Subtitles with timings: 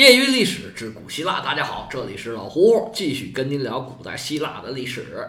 [0.00, 5.28] 业余历史之古希腊，大家好，这里是老胡，继续跟您聊古代希腊的历史。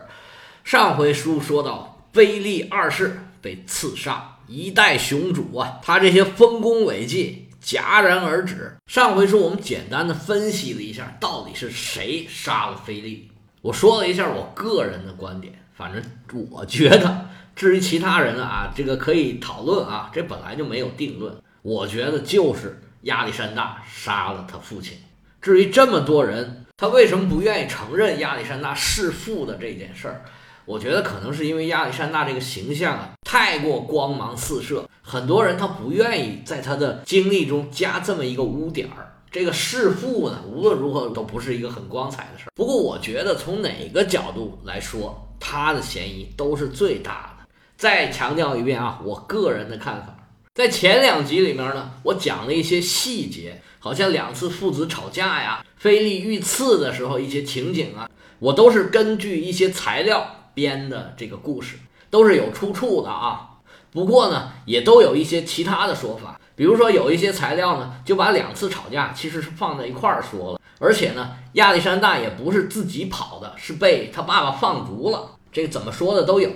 [0.64, 8.74] 上回书说到，腓力二世被刺杀，一代雄主啊，他这些丰功伟绩戛然而止。
[8.88, 13.30] 上回书我们简单的分析了一下，到底是谁杀了腓力。
[13.62, 16.02] 我说了一下我个人的观点，反正
[16.50, 21.36] 我觉得，至于其他人啊，这个可以讨论啊，这本来就没有定论。
[21.62, 22.82] 我觉得就是。
[23.04, 24.98] 亚历山大杀了他父亲。
[25.42, 30.24] 至于这么多人，他为什么不愿意承认亚历山大弑父的这件事儿？
[30.66, 39.08] 我觉得可能是因为亚历山大这个形象啊太过光芒四射，很多人他不愿意在他的经历中加这么一个污点儿。
[39.32, 42.52] 这个弑父呢，无论如何都不是一个很光彩的事儿。
[42.54, 47.46] 不过我觉得从哪个角度来说，他的嫌疑都是最大的。
[47.78, 50.16] 再强调一遍啊，我个人的看法。
[50.54, 61.78] 在前两集里面呢，我讲了一些细节，好像两次父子吵架呀，菲利遇刺的时候一些情景啊，我都是根据一些材料编的这个故事，
[62.10, 63.48] 都是有出处的啊。
[63.92, 76.52] 不过呢，也都有一些其他的说法，比如说有一些材料呢，就把两次吵架其实是放在一块儿说了，而且呢，亚历山大也不是自己跑的，是被他爸爸放逐了，这个怎么说的都有，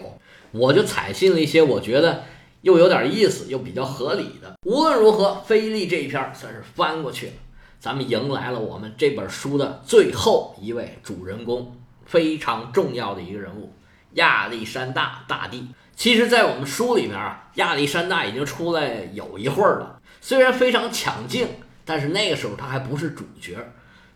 [0.51, 2.25] 我就采信了一些我觉得。
[2.65, 4.55] 又有点意思，又比较合理的。
[4.65, 7.33] 无论如何，菲利这一篇算是翻过去了。
[7.79, 11.77] 咱们迎来了我们这本书的最后一位主人公，
[12.07, 13.71] 非常重要的一个人物——
[14.13, 15.67] 亚历山大大帝。
[15.95, 20.01] 其实，在我们书里面啊，亚历山大已经出来有一会儿了。
[20.19, 21.47] 虽然非常抢镜，
[21.85, 23.59] 但是那个时候他还不是主角。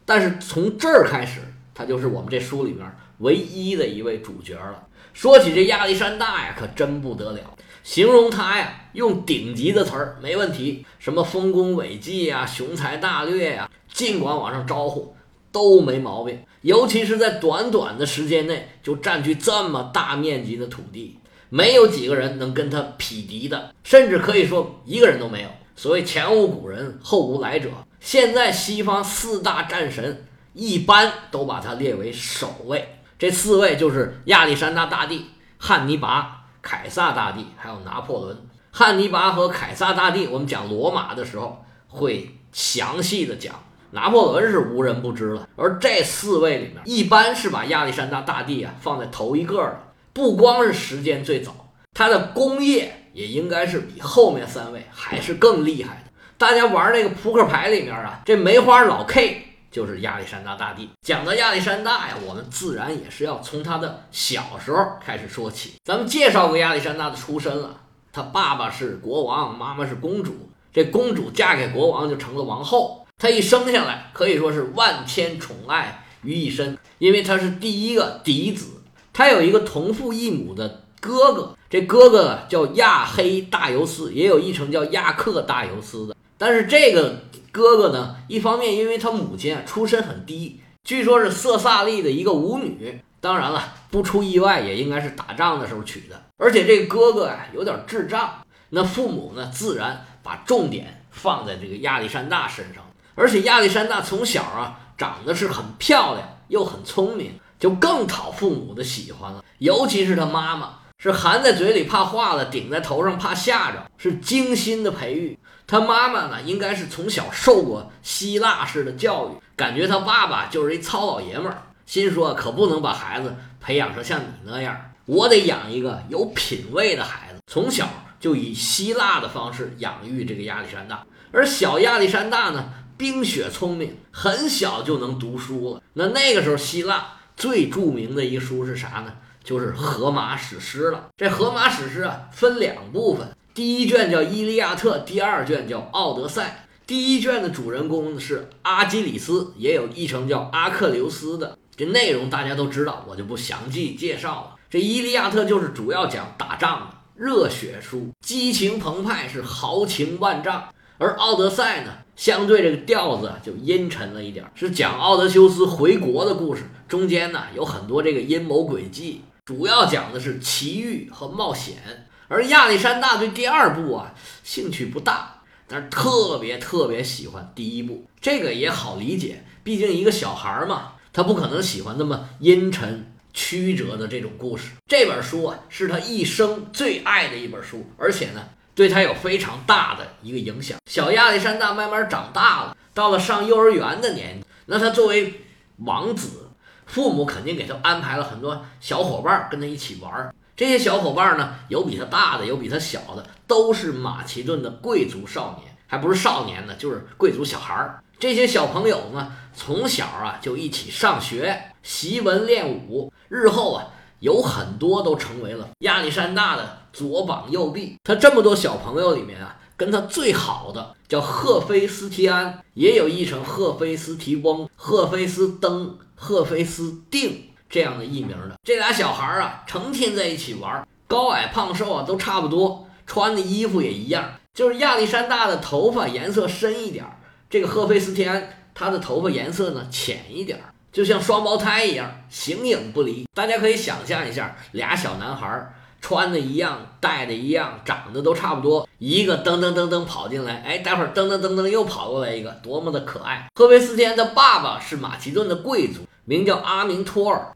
[0.08, 1.42] 但是从这儿开始，
[1.75, 4.88] 他就是我们这书里面唯一的一位主角了。
[5.14, 7.42] 说起这亚历山大呀，可真不得了。
[7.90, 15.16] 形容他呀，用顶级的词儿没问题，什么丰功伟绩呀、雄才大略呀，尽管往上招呼
[15.52, 16.40] 都没毛病。
[16.62, 21.17] 尤其是在短短的时间内就占据这么大面积的土地，
[21.50, 25.49] 没有几个人能跟他匹敌的，甚至可以说一个人都没有。
[25.76, 27.72] 所谓前无古人，后无来者。
[27.99, 35.26] 现在西方四大战神一般都把他列为首位，这四位就是亚历山大大帝、
[35.58, 36.36] 汉尼拔。
[36.69, 38.37] 凯撒大帝还有拿破仑、
[38.69, 43.55] 汉尼拔和凯撒大帝，我们讲罗马的时候会详细的讲。
[43.89, 49.80] 拿破仑是无人不知了，而这四位里面，一般是把亚历山大大帝啊放在头一个的。
[50.13, 56.11] 不光是时间最早，他的工业也应该是比后面三位还是更厉害的。
[56.37, 59.48] 大家玩那个扑克牌里面啊，这梅花老 K。
[59.71, 60.89] 就是亚历山大大帝。
[61.02, 65.73] 讲到亚历山大呀，我们自然也是要从他的小时候开始说起。
[65.83, 67.81] 咱们介绍过亚历山大的出身了，
[68.11, 70.49] 他爸爸是国王，妈妈是公主。
[70.71, 73.05] 这公主嫁给国王就成了王后。
[73.17, 78.81] 他一生下来可以说是万千宠爱于一身，因为他是第一个嫡子。
[79.11, 86.15] 他有一个同父异母的哥哥，这哥哥叫亚黑大尤斯，也有一称叫亚克大尤斯的。
[86.39, 87.20] 但是这个。
[87.52, 88.16] 哥哥呢？
[88.27, 93.02] 一方面，因为他母亲出身很低，据说是色萨利的一个舞女。
[93.20, 96.22] 当然了，不出意外，也应该是打仗的时候娶的。
[96.38, 98.36] 而且这个哥哥啊，有点智障。
[98.70, 102.83] 那父母呢，自然把重点放在这个亚历山大身上。
[103.16, 109.44] 而且亚历山大从小啊，长得是很漂亮，又很聪明，就更讨父母的喜欢了。
[109.58, 115.38] 尤其是他妈妈，是含在嘴里怕化了，顶在头上怕吓着，是精心的培育。
[115.69, 124.75] 他妈妈呢，应该是从小受过希腊式的教育，感觉他爸爸就是一糙老爷们儿，心说可不能把孩子培养成像你那样，
[125.05, 127.39] 我得养一个有品位的孩子。
[127.45, 127.87] 从小
[128.19, 135.83] 就以希腊的方式养育这个亚历山大，而小亚历山大呢，冰雪聪明，很小就能读书了。
[135.94, 139.13] 那那个时候，希腊最著名的一书是啥呢？
[139.44, 141.09] 就是《荷马史诗》了。
[141.15, 143.27] 这《荷马史诗》啊，分两部分。
[143.59, 146.65] 第一卷叫《伊利亚特》，第二卷叫《奥德赛》。
[146.88, 151.57] 第一卷的主人公是阿基里斯，也有译成叫阿克琉斯的。
[151.75, 154.56] 这内容大家都知道，我就不详细介绍了。
[154.69, 160.69] 这《伊利亚特》就是主要讲打仗的热血书，激情澎湃，是豪情万丈。
[160.98, 166.63] 而《奥德赛》呢，相对这个调子就阴沉了一点，是讲奥德修斯回国的故事。
[166.88, 172.06] 中间呢有很多这个阴谋诡计，主要讲的是奇遇和冒险。
[172.30, 178.08] 而亚历山大对第二部啊兴趣不大，但是特别特别喜欢第一部。
[178.22, 184.74] 这个也好理解，毕竟一个小孩嘛，他不可能喜欢那么阴沉曲折的这种故事。
[184.88, 190.78] 这本书啊是他一生最爱的一本书，而且呢，对他有非常大的一个影响。
[190.86, 195.42] 小亚历山大慢慢长大了，到了上幼儿园的年纪，那他作为
[195.78, 196.50] 王子，
[196.86, 200.32] 父母肯定给他安排了很多小伙伴跟他一起玩儿。
[200.60, 208.04] 这些小伙伴呢，有比他大的，有比他小的，都是马其顿的贵族少年，还不是少年呢，就是贵族小孩儿。
[208.20, 213.88] 这些小朋友呢，从小啊就一起上学、习文、练武，日后啊
[214.20, 217.96] 有很多都成为了亚历山大的左膀右臂。
[218.04, 227.46] 他这么多小朋友里面啊，跟他最好的叫赫菲斯提安，也有译成赫菲斯提翁、赫菲斯登、赫菲斯定。
[227.69, 234.33] 这样的艺名的这俩小孩啊，成天在一起玩，高矮胖瘦啊都差不多，穿的衣服也一样。
[234.54, 237.06] 就是亚历山大的头发颜色深一点，
[237.50, 240.60] 这个赫菲斯提安他的头发颜色呢浅一点，
[240.92, 243.25] 就像双胞胎一样，形影不离。
[243.33, 253.48] 大家可以想象一下，俩小男孩穿的一样，戴的一样，长得都差不多，一个噔噔噔噔跑进来，哎，待会儿噔噔噔噔又跑过来一个，多么的可爱！
[253.56, 257.54] 赫菲斯提安的爸爸是马其顿的贵族，名叫阿明托尔。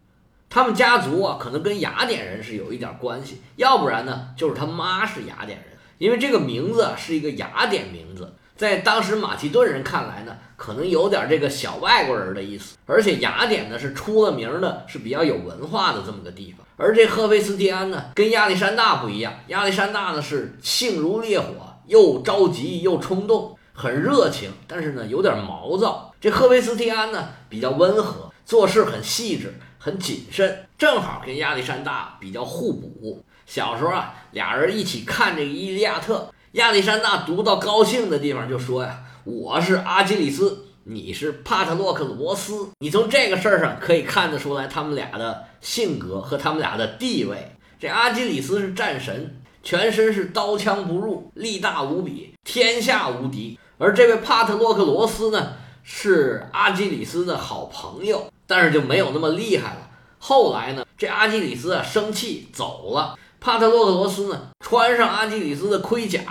[0.53, 5.69] 他们家族啊，可能跟雅典人是有一点关系，要不然呢，就是他妈是雅典人。
[5.97, 12.77] 因为这个名字是一个雅典名字，在当时马其顿人看来呢，可能有点这个小外国人的意思。
[12.85, 16.63] 而且雅典呢是出了名的，是比较有文化的这么个地方。
[16.77, 21.47] 而这赫菲斯蒂安呢，跟亚历山大不一样，亚历山大呢是性如烈火，
[21.87, 26.13] 又着急又冲动，很热情，但是呢有点毛躁。
[26.21, 29.51] 这赫菲斯蒂安呢比较温和，做事很细致。
[29.83, 33.21] 很谨慎，正好跟亚历山大比较互补。
[33.45, 47.51] 小时候啊，俩人一起看这个《伊利亚特》，亚历山大读到高兴的地方就说呀：“我是阿基里斯，你是帕特洛克罗斯。”你从这个事儿上可以看得出来，他们俩的性格和他们俩的地位。
[47.77, 53.59] 这阿基里斯是战神，全身是刀枪不入，力大无比，天下无敌。
[53.77, 58.31] 而这位帕特洛克罗斯呢，是阿基里斯的好朋友。
[58.55, 59.89] 但是就没有那么厉害了。
[60.19, 66.21] 后来呢，这阿基里斯啊生气走了，帕特洛克罗斯呢穿上阿基里斯的盔甲，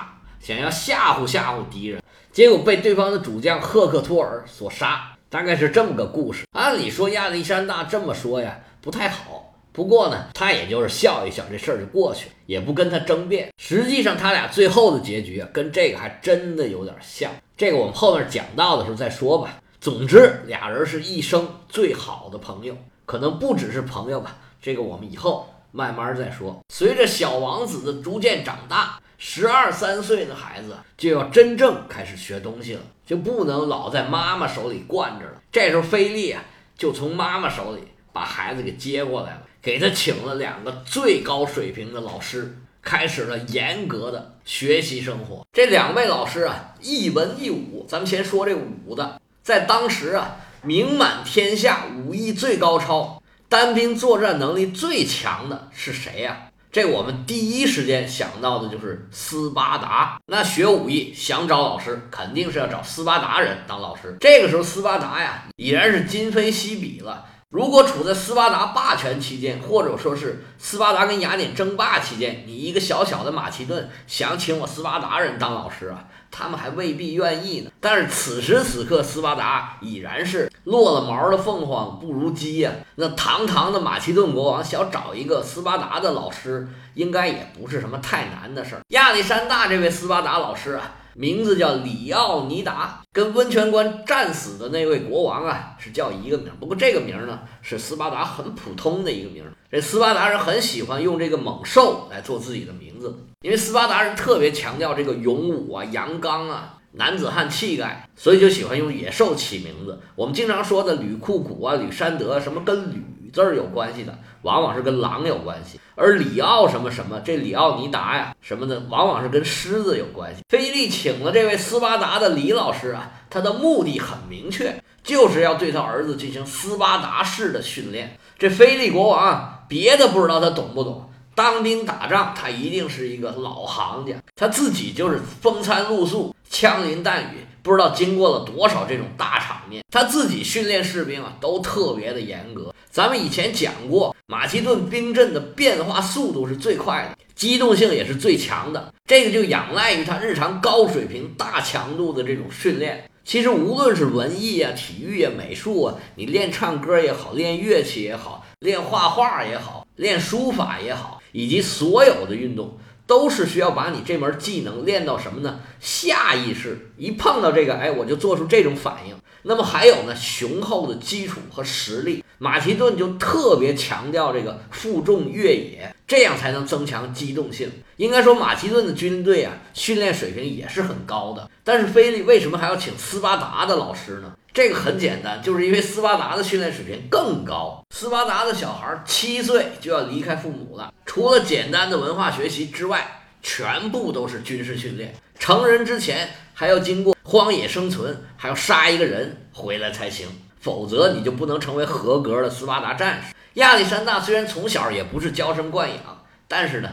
[0.41, 5.09] 想要吓唬吓唬敌人，结果被对方的主将赫克托尔所杀。
[5.29, 6.45] 大概是这么个故事。
[6.53, 13.49] 按理说亚历山大这么说呀不太好，不过呢他也就是笑一笑，这事儿就过去了，也不跟他争辩。
[13.59, 19.57] 实际上他俩最后的结局啊跟这个还真的有点像，这个我们后面讲到的时候再说吧。
[19.83, 24.37] 总之，俩人是一生最好的朋友，可能不只是朋友吧。
[24.63, 26.61] 这个我们以后慢慢再说。
[26.73, 35.43] 随着小王子的逐渐长大，十二三岁的孩子就要真正开始学东西了，就不能老在妈妈手里惯着了。
[35.51, 36.45] 这时候，菲利啊，
[36.79, 37.83] 就从妈妈手里
[38.13, 45.45] 把孩子给接过来了，给他请了两个最高水平的老师，开始了严格的学习生活。
[45.53, 47.85] 这两位老师啊，一文一武。
[47.89, 49.21] 咱们先说这武的。
[49.43, 56.49] 在当时啊，名满天下，武艺最高超，单兵作战能力最强的是谁呀？
[56.71, 60.19] 这我们第一时间想到的就是斯巴达。
[60.27, 64.17] 那学武艺想找老师，肯定是要找斯巴达人当老师。
[64.21, 67.27] 这个时候，斯巴达呀，已然是今非昔比了。
[67.53, 77.71] 如果处在斯巴达霸权期间，或者说是斯巴达跟雅典争霸期间，你一个小小的马其顿想请我斯巴达人当老师啊，他们还未必愿意呢。
[77.79, 82.73] 但是此时此刻，斯巴达已然是落了毛的凤凰不如鸡呀。
[82.95, 88.81] 那堂堂的马其顿国王想找一个斯巴达的老师，应该也不是什么太难的事儿。
[88.89, 90.95] 亚历山大这位斯巴达老师啊。
[91.15, 96.51] 名字叫里奥尼达，跟温泉关战死的那位国王啊是叫一个名。
[96.59, 99.45] 不过这个名呢是斯巴达很普通的一个名。
[99.71, 110.01] 这斯巴达人很喜欢用这个猛兽来做自己的名字，因为斯巴达人特别强调这个勇武啊、阳刚啊、男子汉气概，所以就喜欢用野兽起名字。
[110.15, 114.19] 我们经常说的吕库古啊、吕山德，什么跟吕字有关系的。
[114.43, 120.43] 往往是跟狼有关系，而里奥什么什么，这里奥尼达呀什么的，往往是跟狮子有关系。
[120.49, 128.19] 菲利请了这位斯巴达的李老师啊，他的目的很明确，就是要对他儿子进行斯巴达式的训练。
[128.37, 137.47] 这菲利国王啊，别的不知道他懂不懂，当兵打仗他一定是一个老行家，他自己就是风餐露宿、枪林弹雨。
[137.63, 142.75] 不知道经过了多少这种大场面，他自己训练士兵啊，都特别的严格。
[142.91, 148.93] 咱们以前讲过，马其顿兵阵的变化速度是最快的，机动性也是最强的。
[149.07, 153.09] 这个就仰赖于他日常高水平、大强度的这种训练。
[153.25, 162.79] 其实无论是文艺啊、体育啊、美术啊，你练唱歌也好，练乐器也好，练画画也好，练书法也好，以及所有的运动。
[163.05, 165.61] 都是需要把你这门技能练到什么呢？
[165.81, 169.15] 下意识，一碰到这个，哎，我就做出这种反应。
[169.43, 177.71] 那么还有呢，雄厚的基础和实力，马其顿就特别强调这个负重越野，这样才能增强机动性。
[177.97, 181.51] 应该说，马其顿的军队啊，训练水平也是很高的。
[181.65, 184.33] 但是菲利为什么还要请斯巴达的老师呢？
[184.53, 187.83] 这个很简单，就是因为斯巴达的训练水平更高。
[187.91, 195.15] 斯巴达的小孩七岁就要离开父母了，除了简单的文化学习之外，全部都是军事训练。
[195.39, 200.29] 成人之前还要经过荒野生存，还要杀一个人回来才行，
[200.61, 203.35] 否则你就不能成为合格的斯巴达战士。
[203.55, 206.91] 亚历山大虽然从小也不是娇生惯养，但是呢，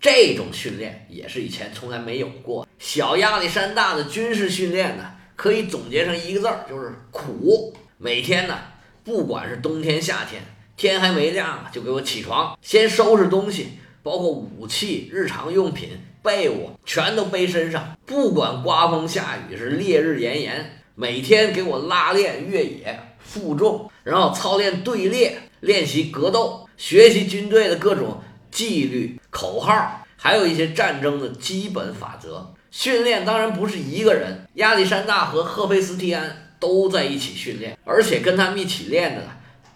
[0.00, 2.66] 这种训练也是以前从来没有过。
[2.82, 5.04] 小亚历山大的军事训练呢？
[5.36, 7.72] 可以总结成一个字儿，就是苦。
[7.96, 8.58] 每天呢，
[9.04, 10.42] 不管是冬天夏天，
[10.76, 15.90] 天还没亮就给我起床，先收拾东西，包括武器、日常用品、
[16.24, 17.96] 被窝，全都背身上。
[18.04, 28.20] 不管刮风下雨，是烈日炎炎，每天给我拉练越野、负重，然后操练队列，练习格斗，学习军队的各种
[28.50, 32.52] 纪律、口号，还有一些战争的基本法则。
[32.72, 39.22] 训练当然不是一个人，亚历山大和赫菲斯提安都在一起训练，而且跟他们一起练的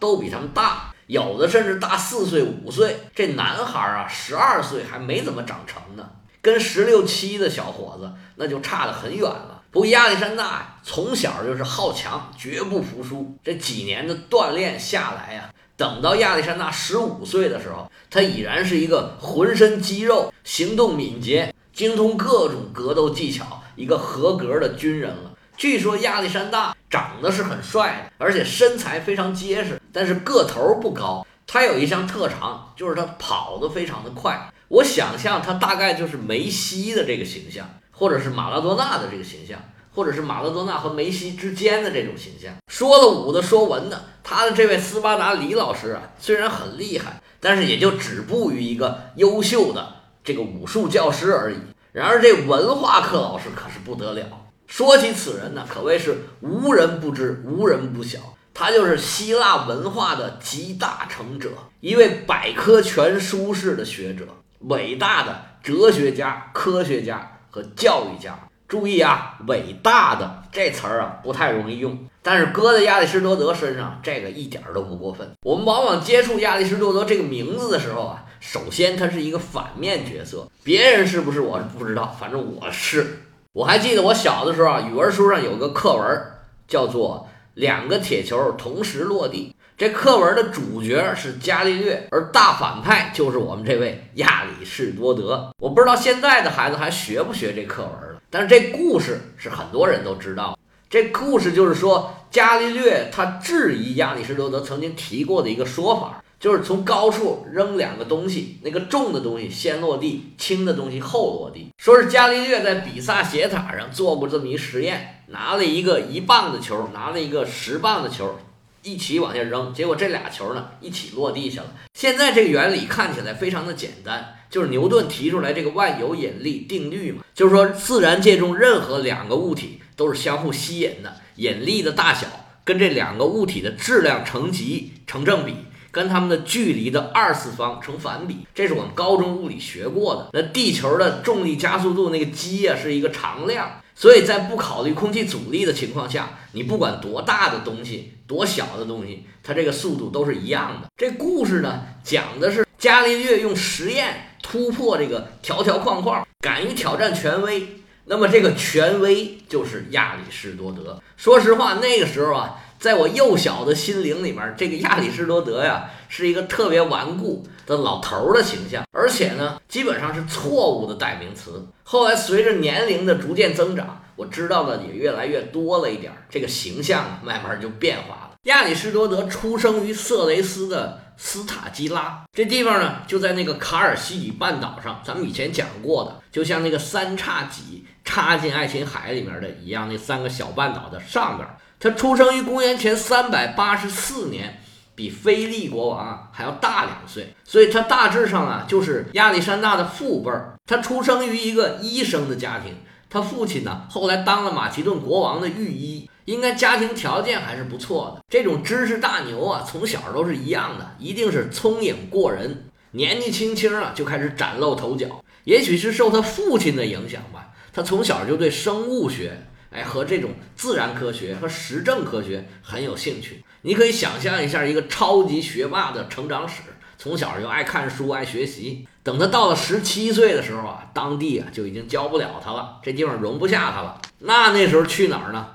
[0.01, 2.97] 都比他们大，有的甚至大四岁、五岁。
[3.15, 6.09] 这男孩啊，十二岁还没怎么长成呢，
[6.41, 9.63] 跟十六七的小伙子那就差得很远了。
[9.71, 13.37] 不过亚历山大从小就是好强，绝不服输。
[13.45, 21.53] 这几年的锻炼下来呀，等到亚历山大十五岁的时候，他已然是一个浑身肌肉、行动敏捷。
[21.77, 25.33] 精通各种格斗技巧，一个合格的军人了。
[25.59, 31.27] 据说亚历山大长得是很帅的，而且身材非常结实，但是个头不高。
[31.47, 34.51] 他有一项特长，就是他跑得非常的快。
[34.69, 39.61] 我想象他大概就是梅西的这个形象，或者是马拉多纳的这个形象，
[39.95, 42.55] 或者是马拉多纳和梅西之间的这种形象。
[42.73, 49.96] 说了武的，说文的，他的这位斯巴达李老师啊，虽然很厉害，但是也就止步于一个优秀的。
[50.27, 51.57] 这个武术教师而已。
[51.93, 54.25] 然而，这文化课老师可是不得了。
[54.67, 58.19] 说起此人呢，可谓是无人不知，无人不晓。
[58.53, 64.27] 他就是希腊文化的集大成者，一位百科全书式的学者，
[64.63, 68.37] 伟大的哲学家、科学家和教育家。
[68.67, 75.31] 注意啊，伟大的这词儿啊不太容易用，但是搁在亚里士多德身上，这个一点都不过分。
[75.43, 83.25] 我们往往接触亚里士多德这个名字的时候啊，首先他是一个反面角色，别人是不是我是不知道，反正我是。
[83.53, 86.23] 我还记得我小的时候啊，语文书上有个课文
[86.69, 89.53] 叫做《两个铁球同时落地》。
[89.77, 95.53] 这课文的主角是伽利略，而大反派就是我们这位亚里士多德。
[95.59, 100.57] 我不知道现在的孩子还学不学这课文了，但是这故事是很多人都知道。
[100.89, 111.71] 这故事就是说，伽利略他质疑亚里士多德曾经提过的一个说法，就是从高处扔两个东西，那个重的东西先落地，轻的东西后落地。
[111.77, 118.39] 说是伽利略在比萨斜塔上做过这么一实验，拿了一个一磅的球，拿了一个十磅的球。
[118.85, 121.75] 一起往下扔，结果这俩球呢一起落地下了。
[121.95, 132.29] 现在这个原理看起来非常的简单，就是牛顿提出来这个万有引力定律嘛，就是说自然界中任何两个物体都是相互吸引的，引力的大小
[132.63, 135.57] 跟这两个物体的质量成积成正比，
[135.97, 138.47] 跟它们的距离的二次方成反比。
[138.55, 140.29] 这是我们高中物理学过的。
[140.35, 143.81] 那地球的重力加速度那个 g 啊是一个常量。
[143.95, 150.89] 所以在不考虑空气阻力的情况下，你不管多大的东西、多小的东西，它这个速度都是一样的。
[150.99, 157.67] 这故事呢，讲的是伽利略用实验突破这个条条框框，敢于挑战权威。
[158.05, 161.03] 那么这个权威就是亚里士多德。
[161.17, 162.63] 说实话，那个时候啊。
[162.79, 171.67] 在我幼小的心灵里面，这个亚里士多德呀，是一个特别顽固的老头儿的形象，而且呢，基本上是错误的代名词。
[171.83, 178.31] 后来随着年龄的逐渐增长，我知道的也越来越多了一点儿，这个形象慢慢就变化了。
[178.43, 191.49] 亚里士多德出生于色雷斯的斯塔基拉，这地方呢就在那个卡尔西里半岛上，咱们以前讲过的，就像那个三叉戟插进爱琴海里面的一样，那三个小半岛的上边。
[191.79, 194.63] 他出生于公元前三百八十四年，
[194.95, 200.55] 比菲利国王啊还要大两岁，所以他大致上啊就是亚历山大的父辈儿。
[200.67, 202.75] 他出生于一个医生的家庭，
[203.09, 208.25] 他父亲呢后来当了马其顿国王的御医，应该家庭条件还是不错的。
[208.29, 215.23] 这种知识大牛啊，从小都是一样的，一定是聪颖过人，年纪轻轻啊就开始崭露头角。
[215.45, 223.45] 也许是受他父亲的影响吧，他从小就对生物学，哎，和这种自然科学和实证科学很有兴趣。
[223.61, 226.63] 你可以想象一下，一个超级学霸的成长史，
[226.97, 228.89] 从小就爱看书、爱学习。
[229.03, 234.01] 等他到了十七岁的时候啊，当地啊就已经教不了他了，这地方容不下他了。
[234.21, 235.49] 那那时候去哪儿呢？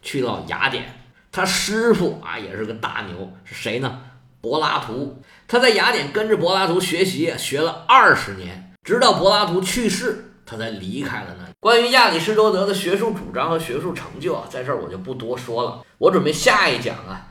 [0.00, 1.02] 去到雅典。
[1.30, 4.00] 他师傅啊也是个大牛，是谁呢？
[4.40, 5.22] 柏拉图。
[5.46, 11.50] 他在雅典跟着柏拉图学习，学了二十年，直到柏拉图去世，他才离开了那里。
[11.60, 15.84] 关于亚里士多德的学术主张和学术成就啊，在这儿我就不多说了。
[15.98, 17.28] 我准备下一讲啊，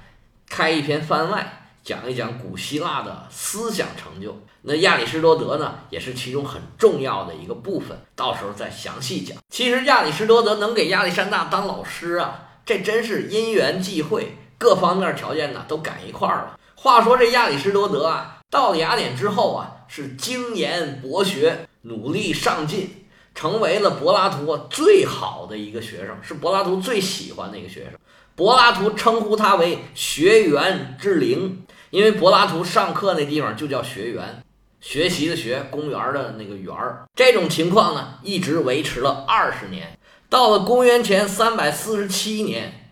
[0.49, 4.37] 开一篇番外，讲一讲古希腊的思想成就。
[4.63, 9.37] 那亚里士多德呢，也是其中很重要的一个部分，到时候再详细讲。
[9.49, 12.41] 其实亚里士多德能给亚历山大当老师啊。
[12.65, 16.59] 这真是因缘际会，各方面条件呢都赶一块儿了。
[16.73, 23.04] 话说这亚里士多德啊，到了雅典之后啊，是精研博学，努力上进，
[23.35, 27.91] 成为了柏拉图最好的一个学生，是柏拉图最喜欢的一个学生。
[28.35, 34.41] 柏拉图称呼他为学园之灵，因为柏拉图上课那地方就叫学园，
[34.81, 37.05] 学习的学，公园的那个园儿。
[37.13, 39.97] 这种情况呢，一直维持了二十年。
[40.29, 42.89] 到了公元前三百四十七年，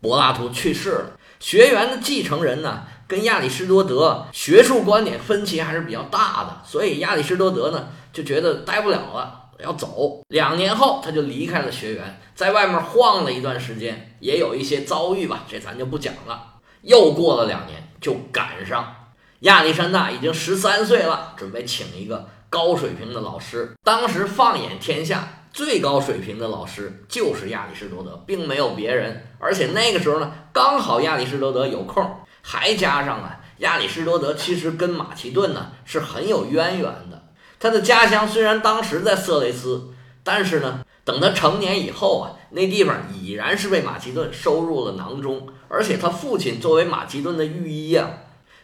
[0.00, 1.12] 柏拉图去世了。
[1.38, 10.22] 学园的继承人呢，跟亚里士多德学术观点分歧还是比较大的，所以亚里士多德呢就觉得待不了了，要走。
[10.28, 16.54] 两年后，他就离开了学园，在外面晃了一段时间，也有一些遭遇吧，这咱就不讲了。
[16.82, 18.94] 又过了两年，就赶上
[19.40, 23.74] 亚历山大已经十三岁了，准备请一个高水平的老师。
[23.82, 25.36] 当时放眼天下。
[25.52, 29.26] 最高水平的老师就是亚里士多德，并没有别人。
[29.40, 32.08] 而且那个时候呢，刚好亚里士多德有空，
[32.40, 37.19] 还加上啊，亚里士多德其实跟马其顿呢是很有渊源的。
[37.60, 39.90] 他的家乡虽然当时在色雷斯，
[40.24, 45.46] 但是呢，等他成年以后啊，那地方已然是被马其顿收入了囊中。
[45.68, 48.10] 而且他父亲作为马其顿的御医啊，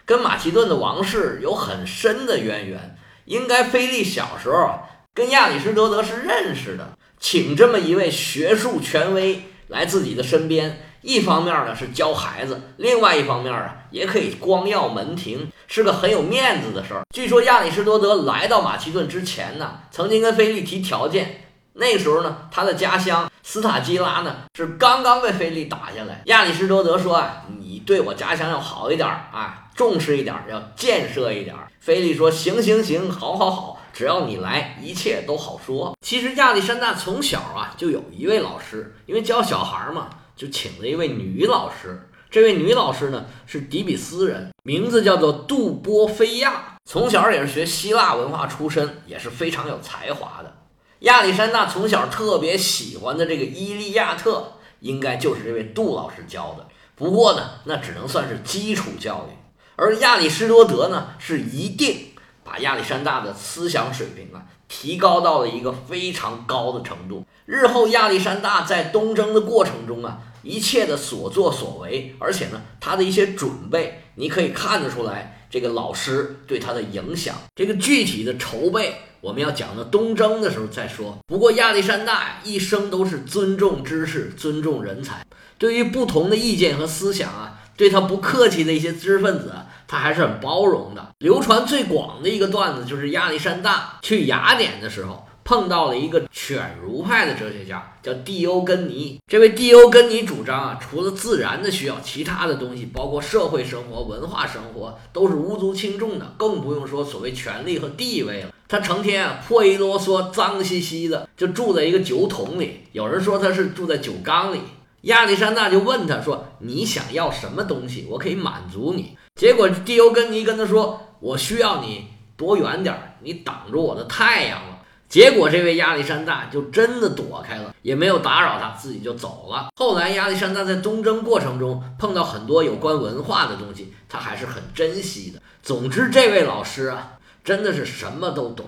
[0.05, 2.97] 跟马其顿的王室有很深的渊源。
[3.27, 4.81] 应该菲利小时候啊。
[5.15, 17.05] 跟亚里士多德是认识的，请这么一位学术权威来自己的身边，一方面呢是教孩子，另外一方面啊也可以光耀门庭，是个很有面子的事儿。
[17.15, 26.23] 据说亚里士多德来到马其顿之前呢，曾经跟菲利提条件，那时候呢他的家乡斯塔基拉呢是刚刚被菲利打下来。
[26.25, 31.55] 亚里士多德说啊，你对我家乡要好一点啊，重视一点，要建设一点。
[31.79, 33.81] 菲利说行行行，好好好。
[33.93, 35.97] 只要你来，一切都好说。
[36.03, 42.09] 其实亚历山大从小啊就有一位老师，因为教小孩嘛，就请了一位女老师。
[42.31, 46.77] 这位女老师呢是底比斯人，名字叫做杜波菲亚。
[46.85, 50.55] 从小也是学希腊文化出身，也是非常有才华的。
[51.01, 54.39] 亚历山大从小特别喜欢的这个《伊利亚特》，
[54.81, 56.67] 应该就是这位杜老师教的。
[56.95, 59.35] 不过呢，那只能算是基础教育，
[59.77, 62.13] 而亚里士多德呢是一定。
[62.45, 67.25] 把亚历山大的思想水平啊提高到了一个非常高的程度。
[67.45, 77.37] 日后亚历山大在东征的过程中啊，一切的所作所为，而且呢，他的一些准备，你可以看得出来，这个老师对他的影响。
[77.55, 81.19] 这个具体的筹备，我们要讲到东征的时候再说。
[81.29, 85.25] 不过亚历山大呀，一生都是尊重知识、尊重人才，
[85.57, 89.66] 对于不同的意见和思想啊，对他不客气的一些知识分子啊。
[89.89, 91.09] 他还是很包容的。
[91.19, 99.21] 流传最广的一个段子就是亚历山大去雅典的时候，碰到了一个犬儒派的哲学家，叫蒂欧根尼。
[99.27, 108.51] 这位蒂欧根尼主张啊，除了自然的需要，其他的东西，包括社会生活、文化生活，都是无足轻重的，更不用说所谓权力和地位了。
[108.69, 112.81] 他成天啊破衣啰嗦、脏兮兮的，就住在一个酒桶里。
[112.91, 114.61] 有人说他是住在酒缸里。
[115.03, 118.09] 亚历山大就问他说：“你想要什么东西？
[118.11, 122.07] 我可以满足你。”结果蒂欧根尼跟他说：“我需要你
[122.39, 124.79] 躲远点儿，你挡住我的太阳了。”
[125.11, 129.69] 结果这位亚历山大就真的躲开了，也没有打扰他，自己就走了。
[129.77, 135.41] 后来亚历山大在东征过程中碰到很多有关文化的东西，他还是很珍惜的。
[135.63, 138.65] 总之，这位老师啊，真的是什么都懂，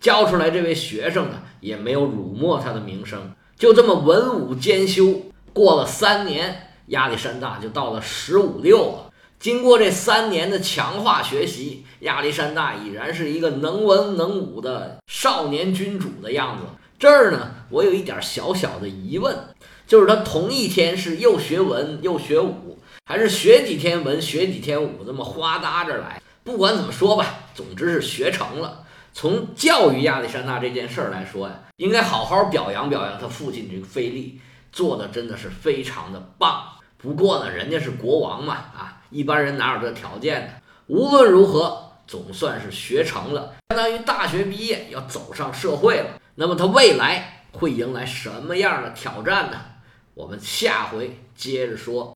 [0.00, 3.34] 教出来这位学生呢，也没有辱没他的名声。
[3.58, 5.20] 就这么文武兼修，
[5.52, 9.07] 过了三年，亚历山大就到了十五六了。
[9.38, 16.64] 经过这三年的强化学习，亚历山大已然是一个能文能武的少年君主的样子。
[16.98, 19.36] 这儿呢，我有一点小小的疑问，
[19.86, 26.20] 就是他同一天是又学文又学武，还是学几天文学几天武，这么花搭着来？
[26.42, 28.84] 不管怎么说吧，总之是学成了。
[29.12, 34.40] 从教育亚历山大这件事儿来说呀，应该好好表扬表扬他父亲这个菲利，
[34.72, 36.64] 做的真的是非常的棒。
[36.96, 40.52] 不过呢，人家是国王嘛，啊，一般人哪有这条件呢？
[40.86, 46.20] 无论如何，总算是学成了，相当于大学毕业，要走上社会了。
[46.36, 49.58] 那么他未来会迎来什么样的挑战呢？
[50.14, 52.06] 我们下回接着说。